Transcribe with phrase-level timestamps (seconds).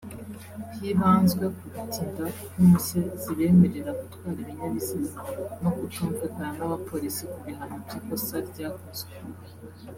[0.75, 5.17] hibanzwe ku gutinda kw’impushya zibemerera gutwara ibinyabiziga
[5.61, 9.11] no kutumvikana n’abapolisi ku bihano by’ikosa ryakozwe